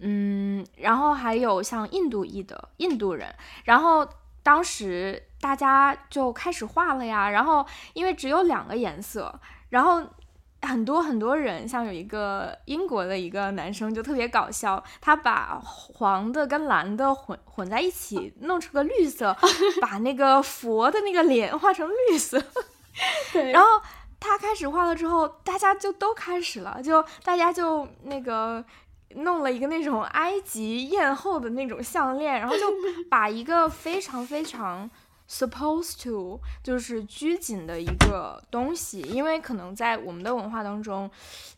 [0.00, 3.32] 嗯，然后还有像印度裔的印度人。
[3.62, 4.04] 然后
[4.42, 7.30] 当时大家就开始画了呀。
[7.30, 9.40] 然后因为只有两个颜色。
[9.70, 10.02] 然后
[10.62, 19.34] 很多很多人，像有一个英国的一个男生就特别搞笑，他把黄的跟蓝的混混在一起，弄出个绿色，
[19.80, 22.42] 把那个佛的那个脸画成绿色。
[23.32, 23.52] 对。
[23.52, 23.68] 然后
[24.20, 28.62] 他开始画了之后，大家就都开始了，就大家就那个
[29.14, 32.66] 弄了一个那种埃及艳后的那种项链，然后就
[33.08, 34.90] 把一个非常非常。
[35.30, 41.08] Supposed to 就是拘谨的一个东西，因为可能在我们的文化当中，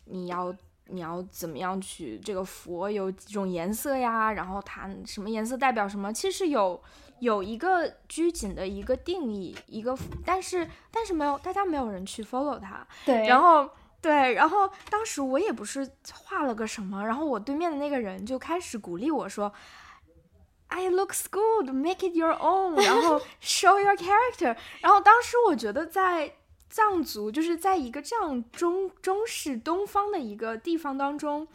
[0.05, 0.53] 你要
[0.89, 4.31] 你要怎么样去这个佛有几种颜色呀？
[4.31, 6.13] 然后它什么颜色代表什么？
[6.13, 6.79] 其实有
[7.17, 12.85] 有一个拘谨的一个定义，一个但是但是没有大家没有人去 follow 它。
[13.03, 13.67] 对，然后
[13.99, 19.51] 对，然后当时我也不是画了个什么，然后我对面的那个人就开始鼓励我说。
[20.75, 24.57] I looks good, make it your own，然后 show your character。
[24.81, 26.33] 然后当时我觉得在
[26.67, 31.47] 藏族，就是在一个这样中中式东方的一个地方当中，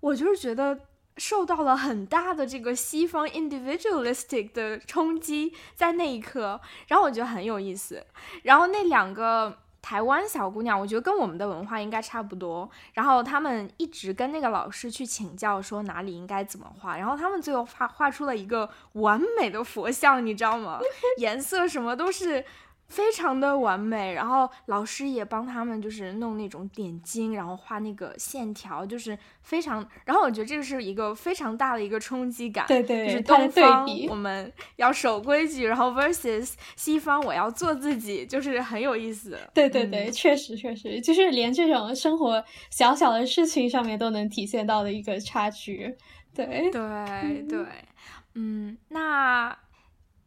[0.00, 0.80] 我就是觉得
[1.18, 8.06] 受到了很大的这个西方 individualistic 的冲击，在那一刻，然后我觉得很有意思。
[8.44, 9.58] 然后那两个。
[9.84, 12.66] 台湾小姑娘，我觉得跟我们的文化应该差不多。
[12.94, 16.96] 然后他们一直跟那个老师去请教，说哪里应该怎么画。
[16.96, 20.80] 然后他们最后画画出了一个完美的佛像，你知道吗？
[21.18, 22.42] 颜色什么都是。
[22.88, 29.84] 非常的完美，然后老师也帮他们就是弄那种点睛，然后画那个线条，就是非常。
[30.04, 39.38] 然后我觉得这个是一个非常大的一个冲击感，对对，就是东方我们要守规矩，然后 versus 西方我要做自己，就是很有意思。
[39.52, 45.96] 对对对，确实确实，就是连这种生活小小的事情上面都能体现到的一个差距。
[46.34, 47.66] 对对对，
[48.34, 49.56] 嗯，那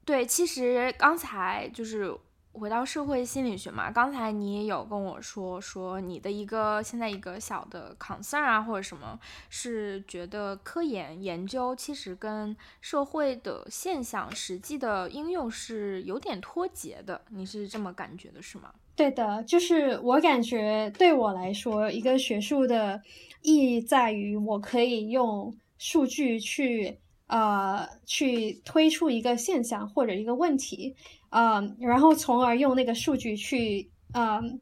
[0.03, 2.17] 对，其实刚才就是。
[2.57, 18.73] 回到社会心理学嘛，刚才你也有跟我说，说你的一个现在一个小的 concern 啊，或者什么，是觉得科研研究其实跟社会的现象实际的应用是有点脱节的，你是这么感觉的，是吗？
[18.95, 22.99] 对的，就是我感觉对我来说，一个学术的
[23.43, 26.97] 意义在于我可以用数据去
[27.27, 30.95] 呃去推出一个现象或者一个问题。
[31.29, 34.59] 嗯，然后从而用那个数据去嗯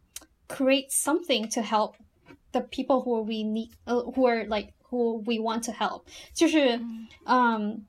[0.48, 1.94] create something to help
[2.52, 6.04] the people who we need，呃，who are like who we want to help，
[6.34, 6.80] 就是
[7.26, 7.86] 嗯，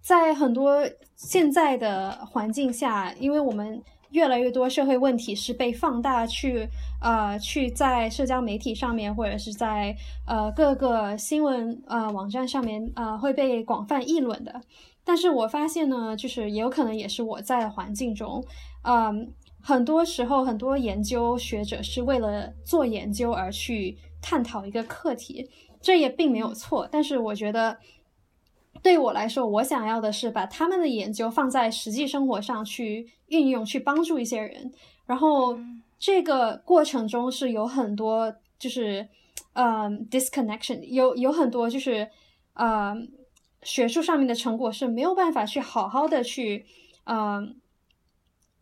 [0.00, 0.86] 在很多
[1.16, 6.68] 现在的环境下，因为我们越来越多社会问题是被放大去
[7.00, 9.94] 呃去在社交媒体上面或者是在
[10.26, 14.60] 呃各个新闻呃网站上面呃会被广泛议论的。
[15.04, 18.44] 但是我发现呢，就是也有可能也是我在环境中，
[18.82, 19.32] 嗯，
[19.62, 25.48] 很多时候很多研究学者是为了做研究而去探讨一个课题，
[25.80, 26.86] 这也并没有错。
[26.92, 27.74] 但是我觉得，
[28.82, 34.72] 对我来说，我想要的是把他们的研究放在实际生活上去运用，去帮助一些人。
[35.06, 35.58] 然后
[35.98, 39.08] 这个过程中是有很多就是，
[39.54, 42.08] 嗯，disconnection，有有很多就是，
[42.54, 43.10] 嗯。
[43.64, 46.64] 学术上面的成果是没有办法去好好的去，
[47.06, 47.56] 嗯，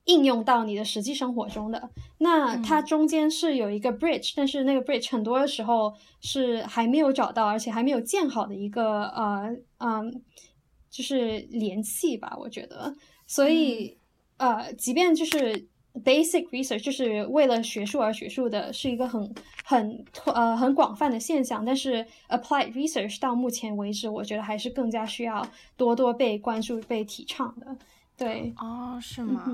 [0.07, 1.91] 应用到你的实际生活中的。
[2.19, 10.23] 那它中间是有一个 bridge，但是那个 bridge 很多的时候是还没有找到，而且还没有建好的一个呃嗯，
[10.91, 12.93] 就是联系吧，我觉得。
[13.27, 13.97] 所以
[14.39, 15.69] 呃，即便就是。
[16.05, 19.35] Basic research 就是为了学术而学术的，是一个很
[19.65, 21.65] 很呃很广泛的现象。
[21.65, 25.43] 但是 applied research 到目前为止，我觉得还是更加需要
[25.75, 27.75] 多多被关注、被提倡的。
[28.17, 29.45] 对，哦，是吗？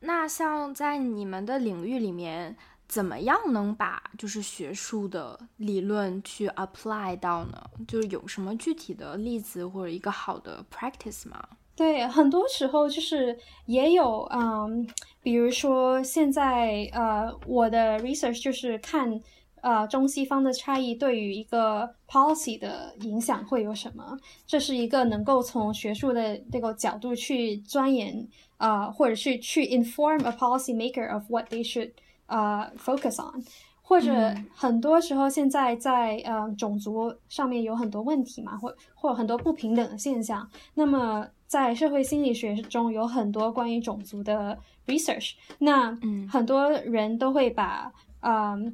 [0.00, 2.56] 那像在你们的领域里面，
[2.88, 7.62] 怎么样能把就是学术的理论去 apply 到呢？
[7.86, 11.40] 就是有什么具体的例子或者一个好的 practice 吗？
[11.74, 14.86] 对，很多时候就是也有，嗯，
[15.22, 19.18] 比如说现在，呃，我的 research 就是看，
[19.62, 31.92] 呃，中西方的差异对于一个 policy 的影响会有什么，这是一个能够从学术的这个角度去钻研，啊，或者是去 inform a policy maker of what they should，
[32.26, 33.42] 呃，focus on。
[33.84, 40.48] 或者很多时候，现在在呃种族上面有很多问题嘛，或或很多不平等的现象。
[40.74, 45.32] 那么在社会心理学中有很多关于种族的 research。
[45.58, 45.94] 那
[46.30, 48.72] 很多人都会把嗯呃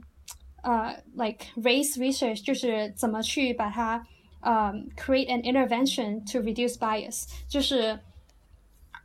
[1.15, 4.07] like race research 就是怎么去把它
[4.41, 7.99] 呃 create an intervention to reduce bias，就是。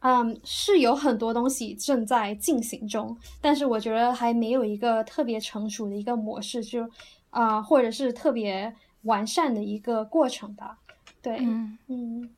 [0.05, 6.86] 嗯，是有很多东西正在进行中，但是我觉得还没有一个特别成熟的一个模式，就
[7.30, 10.78] 啊，或者是特别完善的一个过程吧。
[11.22, 12.30] 对，嗯嗯。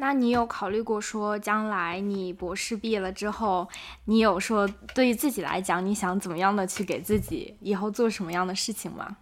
[0.00, 3.66] 那你有考虑过说，将来你博士毕业了之后，
[4.04, 9.16] 你有说对于自己来讲，你想怎么样的去给自己以后做什么样的事情吗？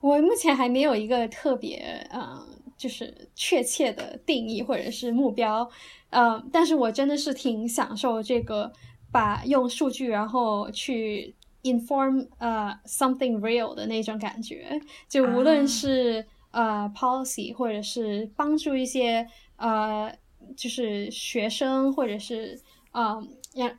[0.00, 2.44] 我目前还没有一个特别嗯，
[2.76, 5.68] 就是确切的定义或者是目标。
[6.10, 8.72] 嗯，但是我真的是挺享受这个，
[9.12, 14.80] 把用数据然后去 inform 呃 something real 的那种感觉。
[15.08, 19.28] 就无论是呃 policy，或者是帮助一些
[19.58, 20.10] 呃
[20.56, 22.58] 就是学生，或者是
[22.92, 23.22] 呃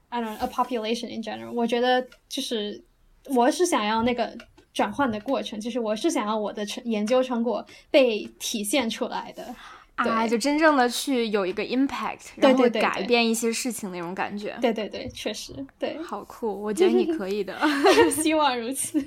[0.10, 2.84] I don't know a population in general，我觉得就是
[3.36, 4.38] 我是想要那个
[4.74, 9.56] 转换的过程，就是我是想要我的成研究成果被体现出来的。
[9.96, 14.58] 啊，就真正的去有一个 impact，然后改变一些事情那种感觉。
[14.62, 17.54] 对对对，确实，对，好酷，我觉得你可以的，
[18.24, 18.98] 希望如此。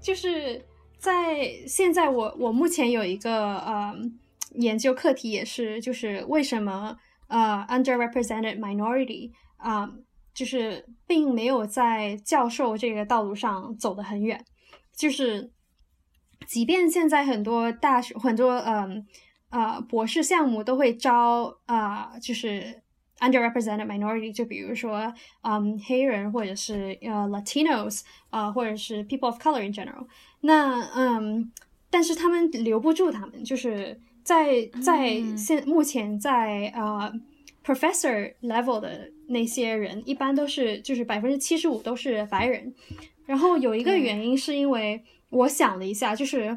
[0.00, 0.64] 就是
[0.98, 3.94] 在现在，我我目前有一个呃
[4.54, 6.96] 研究课题，也是就是为什么
[7.28, 9.90] 呃 underrepresented minority 啊。
[10.36, 14.44] 就是并没有在教授这个道路上走得很远，
[14.94, 15.50] 就是
[16.46, 19.06] 即便现在很多大学很多嗯
[19.48, 22.82] 呃博士项目都会招啊，就是
[23.20, 25.12] underrepresented minority，就比如说
[25.42, 30.06] 嗯黑人或者是呃 Latinos 啊，或者是 people of color in general，
[30.40, 31.52] 那嗯，
[31.90, 37.12] 但是他们留不住他们，就是在在现目前在呃
[37.64, 39.12] professor level 的。
[39.28, 42.72] 那些人一般都是就是百分之七十五都是白人，
[43.24, 46.56] 然后有一个原因是因为我想了一下，就是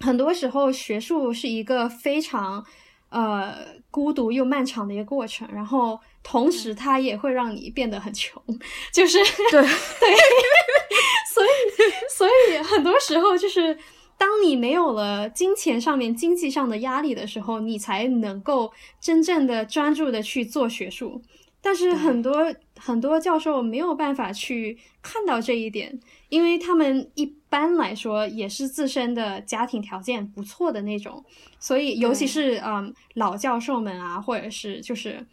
[0.00, 2.66] 很多时候学术是一个非常
[3.10, 8.42] 呃孤独又漫长的一个过程，然后同时它也会让你变得很穷，
[8.92, 9.18] 就是
[9.52, 10.16] 对 对，
[11.32, 11.48] 所以
[12.10, 13.78] 所以很多时候就是。
[14.18, 21.20] 当你没有了金钱上面、经济上的压力的时候，你才能够真正的专注的去做学术。
[21.60, 31.24] 但是很多很多教授没有办法去看到这一点，因为他们一般来说也是自身的家庭条件不错的那种，
[31.58, 35.26] 所以尤其是嗯老教授们啊，或者是就是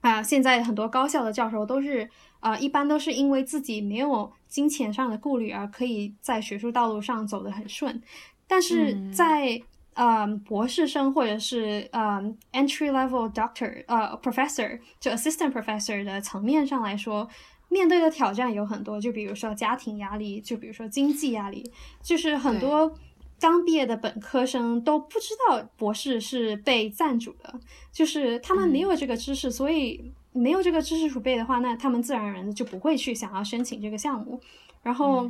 [0.00, 2.08] 啊现在很多高校的教授都是。
[2.40, 8.00] 啊，一般都是因为自己没有金钱上的顾虑而可以在学术道路上走得很顺，
[8.48, 9.60] 但是在
[9.92, 17.28] 嗯博士生或者是嗯 entry level doctor 呃 professor 就 assistant professor 的层面上来说，
[17.70, 22.92] 面对的挑战有很多，就比如说家庭压力，就比如说经济压力，就是很多
[23.40, 27.58] 刚毕业的本科生都不知道博士是被赞助的，
[27.90, 30.12] 就是他们没有这个知识，所以。
[30.32, 34.40] 没有这个知识储备的话，那他们自然而然的就不会去想要申请这个项目。
[34.80, 35.28] 然后，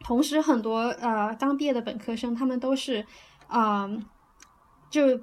[0.00, 3.06] 同时很多呃刚毕业的本科生，他们都是，
[3.48, 4.04] 嗯，
[4.90, 5.20] 就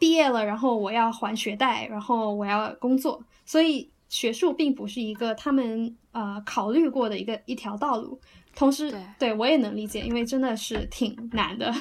[0.00, 8.20] 毕业了，然后我要还学贷，然后我要工作，所以学术并不是一个他们呃考虑过的一个一条道路。
[8.54, 11.72] 同时，对我也能理解，因为真的是挺难的。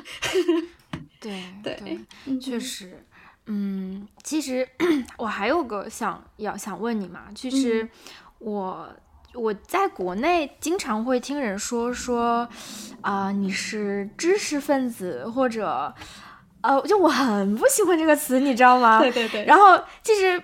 [1.19, 3.05] 对对，确实。
[3.47, 4.65] 嗯，其实
[5.17, 7.89] 我还有个想要想问你嘛，其实
[8.39, 8.87] 我
[9.33, 12.47] 我在国内经常会听人说说
[13.01, 15.93] 啊，你是知识分子或者
[16.61, 18.99] 呃，就我很不喜欢这个词，你知道吗？
[19.01, 19.43] 对对对。
[19.43, 20.41] 然后其实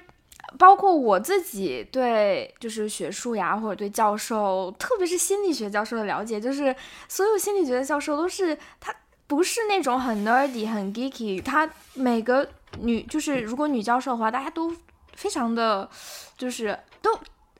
[0.57, 6.75] 包括我自己对就是学术呀，或者对教授，特别是心理学教授的了解，就是
[7.07, 8.93] 所有心理学的教授都是他
[9.27, 12.47] 不是那种很 nerdy 很 geeky，他每个。
[12.81, 14.71] 女就是如果女教授的话，大家都
[15.15, 15.89] 非常的，
[16.37, 17.09] 就是都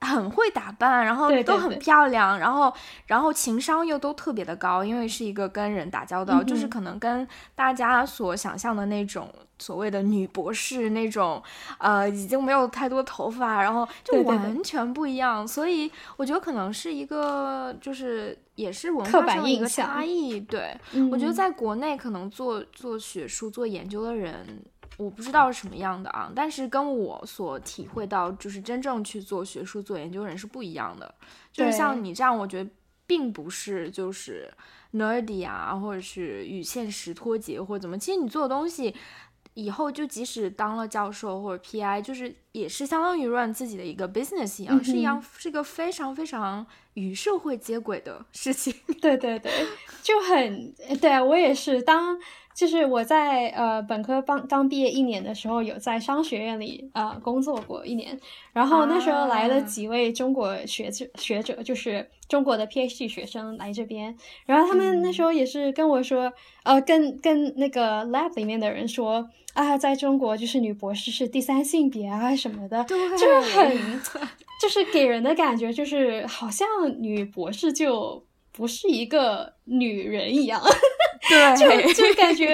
[0.01, 2.71] 很会打扮，然后都很漂亮，然后
[3.07, 9.27] 然后情商又都特别的高，因为是一个跟人打交道，就是可能跟大家所想象的那种
[9.57, 11.41] 所谓的女博士那种，
[11.79, 15.47] 呃，已经没有太多头发，然后就完全不一样。
[15.47, 20.39] 所以我觉得可能是一个就是也是文化上的一个差异。
[20.39, 20.79] 对，
[21.11, 24.63] 我觉得在国内可能做做学术做研究的人。
[24.97, 31.13] 我不知道是什么样的啊，但是跟我所体会到，就是真正去做学术、做研究人是不一样的。
[31.53, 32.69] 就是像你这样，我觉得
[33.05, 34.51] 并不是就是
[34.93, 37.95] nerdy 啊，或者是与现实脱节或者怎么。
[37.95, 38.95] 其实你做的东西，
[39.53, 48.73] 以后就即使当了教授或者 PI，就是也是相当于 run 自己的一个 business 一样，是一样是一个非常非常与社会接轨的事情。
[48.99, 49.51] 对对对，
[50.01, 52.19] 就很对我也是当。
[52.58, 58.20] 就是我在呃本科刚刚毕业一年的时候，有在商学院里呃工作过一年，
[58.51, 66.34] 然后那时候来了几位中国学者学者，就是中国的 PhD 学生来这边，然后他们那时候也是跟我说，
[66.64, 73.78] 呃，跟跟那个 lab 里面的人说啊，在中国就是女博士是第三性别啊什么的，就是很
[74.60, 76.68] 就是给人的感觉就是好像
[76.99, 80.60] 女博士就不是一个女人一样。
[81.22, 82.45] 对，就就感觉，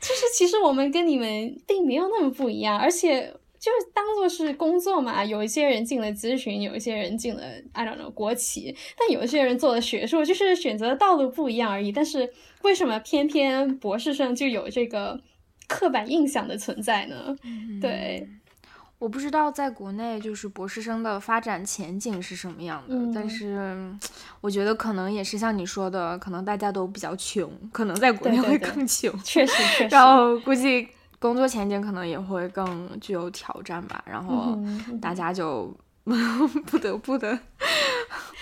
[0.00, 5.24] 就是其实我们跟你们并没有那么不一样，而且就是当做是工作嘛。
[5.24, 7.42] 有一些人进了咨询，有一些人进了
[7.72, 11.92] I don't know 国企，但有一些人做了学术，就是选择的道路不一样而已。
[11.92, 15.20] 但是为什么偏偏博士生就有这个
[15.68, 17.36] 刻板印象的存在呢？
[17.80, 18.26] 对。
[19.00, 23.90] 我不知道在国内就是博士生的发展前景是什么样的，但是
[24.42, 29.52] 我觉得可能也是像你说的，可能大家都比较穷，可能在国内会更穷，确实。
[29.78, 29.94] 确实。
[29.96, 30.86] 然后估计
[31.18, 34.58] 工作前景可能也会更具有挑战吧，然后
[35.00, 35.74] 大家就
[36.66, 37.38] 不得不的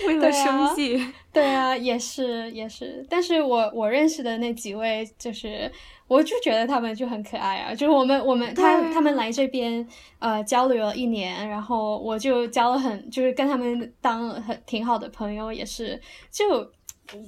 [0.07, 1.03] 为了生计。
[1.33, 3.05] 对啊，也是也是。
[3.09, 5.71] 但是我我认识的那几位就是。
[6.09, 9.87] 我就觉得他们就很可爱啊，就是我们我们他他们来这边
[10.19, 16.67] 呃交流了一年，然后我就交了很就是跟他们当很挺好的朋友，也是就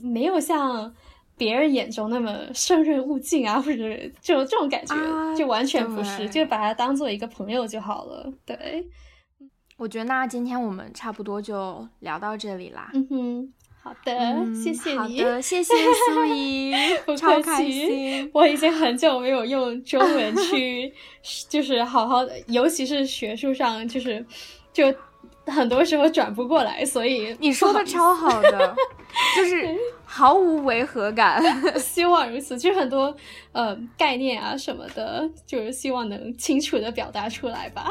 [0.02, 0.90] 没有像
[1.36, 4.94] 别人眼中那么胜任勿近啊，或者就这种感觉，
[5.36, 8.32] 就完全不是，就把他当做一个朋友就好了。
[8.46, 8.82] 对，
[9.80, 12.90] 我觉得那今天我们差不多就聊到这里啦。
[12.92, 13.52] 嗯哼。
[13.82, 14.12] 好的，
[14.54, 14.98] 谢谢你。
[14.98, 15.72] 好的，谢谢
[16.12, 16.70] 苏怡，
[17.16, 18.30] 超开心。
[18.34, 20.92] 我已经很久没有用中文去，
[21.48, 24.22] 就是好好的，尤其是学术上，就是
[24.70, 24.94] 就
[25.46, 28.76] 很多时候转不过来，所以你说的超好的，
[29.34, 29.66] 就是
[30.04, 31.42] 毫无违和感。
[31.80, 33.16] 希望如此，就很多
[33.52, 37.90] 呃概念啊什么的，就是希望能清楚的表达出来吧。